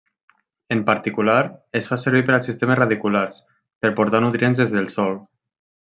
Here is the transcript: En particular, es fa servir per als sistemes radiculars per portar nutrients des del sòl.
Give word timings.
En 0.75 0.79
particular, 0.87 1.43
es 1.81 1.89
fa 1.91 1.99
servir 2.05 2.21
per 2.31 2.35
als 2.37 2.49
sistemes 2.51 2.79
radiculars 2.81 3.39
per 3.85 3.93
portar 4.01 4.23
nutrients 4.27 4.65
des 4.65 4.75
del 4.79 4.95
sòl. 4.97 5.19